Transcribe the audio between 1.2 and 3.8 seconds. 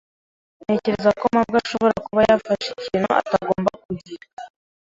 mabwa ashobora kuba yafashe ikintu atagomba